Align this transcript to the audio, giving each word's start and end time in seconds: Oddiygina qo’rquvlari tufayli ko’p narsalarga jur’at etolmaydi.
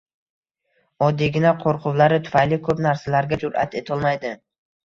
Oddiygina 1.07 1.51
qo’rquvlari 1.59 2.19
tufayli 2.29 2.59
ko’p 2.69 2.81
narsalarga 2.87 3.41
jur’at 3.45 3.81
etolmaydi. 3.83 4.35